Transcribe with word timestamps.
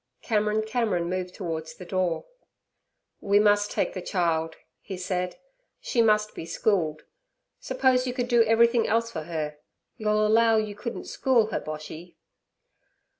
Cameron 0.23 0.63
Cameron 0.63 1.11
moved 1.11 1.35
towards 1.35 1.75
the 1.75 1.85
door. 1.85 2.25
'We 3.19 3.37
must 3.37 3.69
take 3.69 3.93
the 3.93 4.01
child' 4.01 4.55
he 4.79 4.97
said; 4.97 5.35
'she 5.79 6.01
must 6.01 6.33
be 6.33 6.43
schooled. 6.43 7.03
Suppose 7.59 8.07
you 8.07 8.13
could 8.15 8.27
do 8.27 8.43
everything 8.45 8.87
else 8.87 9.11
for 9.11 9.25
her, 9.25 9.59
you'll 9.97 10.25
allow 10.25 10.57
you 10.57 10.73
couldn't 10.73 11.03
school 11.05 11.51
her, 11.51 11.59
Boshy?' 11.59 12.15